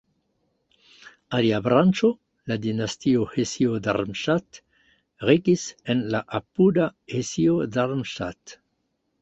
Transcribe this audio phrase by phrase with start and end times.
[1.39, 2.09] Alia branĉo,
[2.51, 4.59] la dinastio Hesio-Darmstadt
[5.31, 8.61] regis en la apuda Hesio-Darmstadt.